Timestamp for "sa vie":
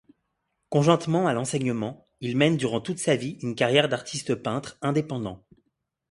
2.97-3.37